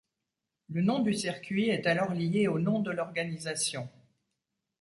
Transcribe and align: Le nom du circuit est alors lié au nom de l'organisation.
Le 0.71 0.81
nom 0.81 0.97
du 0.97 1.13
circuit 1.13 1.69
est 1.69 1.85
alors 1.85 2.11
lié 2.15 2.47
au 2.47 2.57
nom 2.57 2.79
de 2.79 2.89
l'organisation. 2.89 3.87